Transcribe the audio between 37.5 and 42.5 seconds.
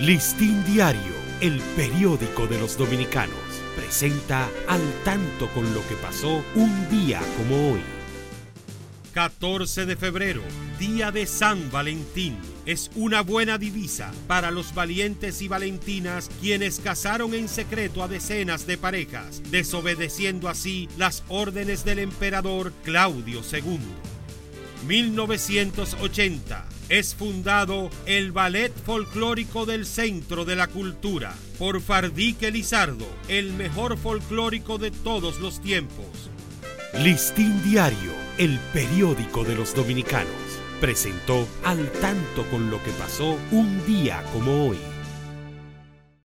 Diario, el periódico de los dominicanos, presentó al tanto